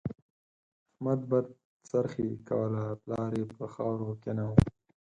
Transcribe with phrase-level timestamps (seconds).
[0.91, 4.57] احمد بدخرڅي کوله؛ پلار يې پر خاورو کېناوو.